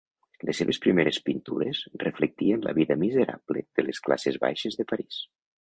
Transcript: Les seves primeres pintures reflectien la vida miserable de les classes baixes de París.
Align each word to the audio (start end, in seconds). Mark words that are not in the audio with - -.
Les 0.49 0.55
seves 0.61 0.79
primeres 0.85 1.19
pintures 1.27 1.83
reflectien 2.05 2.65
la 2.69 2.75
vida 2.81 2.99
miserable 3.05 3.67
de 3.81 3.89
les 3.89 4.05
classes 4.09 4.45
baixes 4.49 4.81
de 4.83 4.91
París. 4.95 5.25